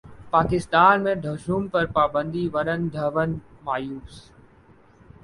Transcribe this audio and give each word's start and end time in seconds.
پاکستان 0.31 1.03
میں 1.03 1.13
ڈھشوم 1.23 1.67
پر 1.73 1.85
پابندی 1.93 2.47
ورن 2.53 2.87
دھون 2.93 3.37
مایوس 3.63 4.15